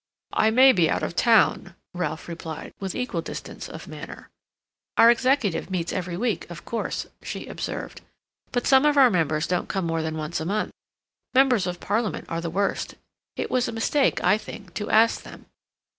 [0.33, 4.31] "I may be out of town," Ralph replied, with equal distance of manner.
[4.97, 8.01] "Our executive meets every week, of course," she observed.
[8.51, 10.71] "But some of our members don't come more than once a month.
[11.35, 12.95] Members of Parliament are the worst;
[13.35, 15.45] it was a mistake, I think, to ask them."